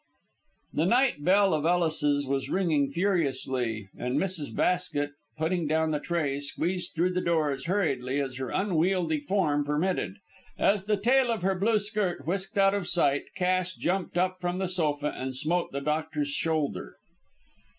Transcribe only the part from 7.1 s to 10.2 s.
the door as hurriedly as her unwieldy form permitted.